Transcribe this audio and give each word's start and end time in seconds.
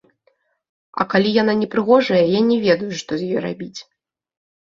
А 1.03 1.05
калі 1.11 1.33
яна 1.41 1.53
не 1.59 1.67
прыгожая, 1.75 2.23
я 2.37 2.41
не 2.49 2.57
ведаю, 2.65 2.89
што 3.01 3.11
з 3.19 3.23
ёй 3.35 3.39
рабіць. 3.47 3.79